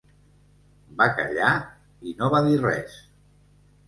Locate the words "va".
1.01-1.07, 2.37-2.39